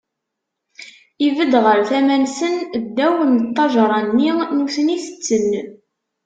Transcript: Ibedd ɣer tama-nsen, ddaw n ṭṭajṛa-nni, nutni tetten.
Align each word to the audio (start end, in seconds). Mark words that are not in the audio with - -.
Ibedd 1.27 1.53
ɣer 1.63 1.79
tama-nsen, 1.89 2.55
ddaw 2.85 3.15
n 3.25 3.33
ṭṭajṛa-nni, 3.47 4.29
nutni 4.57 4.97
tetten. 5.05 5.49